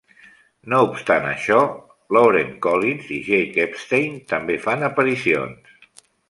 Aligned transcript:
No 0.73 0.77
obstant 0.85 1.27
això, 1.31 1.59
Lauren 2.17 2.49
Collins 2.67 3.11
i 3.19 3.19
Jake 3.27 3.67
Epstein 3.67 4.17
també 4.33 4.57
fan 4.65 4.89
aparicions. 4.89 5.71